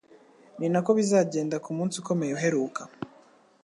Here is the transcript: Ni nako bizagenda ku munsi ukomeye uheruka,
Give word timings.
Ni 0.57 0.67
nako 0.71 0.91
bizagenda 0.97 1.55
ku 1.63 1.69
munsi 1.77 1.95
ukomeye 2.01 2.31
uheruka, 2.33 2.81